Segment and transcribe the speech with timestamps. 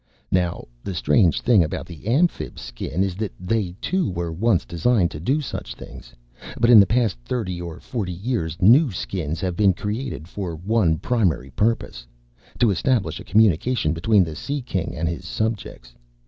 [0.31, 5.11] "Now, the strange thing about the Amphibs' Skin is that they, too, were once designed
[5.11, 6.11] to do such things.
[6.59, 10.97] But in the past thirty or forty years new Skins have been created for one
[10.97, 12.07] primary purpose
[12.57, 15.93] to establish a communication between the Sea King and his subjects.